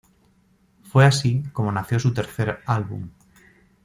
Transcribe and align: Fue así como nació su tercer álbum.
Fue 0.81 1.05
así 1.05 1.43
como 1.53 1.71
nació 1.71 1.99
su 1.99 2.11
tercer 2.11 2.61
álbum. 2.65 3.11